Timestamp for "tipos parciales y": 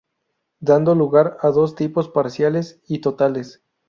1.75-3.01